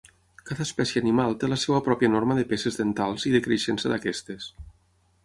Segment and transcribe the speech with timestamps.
[0.51, 4.49] Cada espècie animal té la seva pròpia norma de peces dentals i de creixença d'aquestes.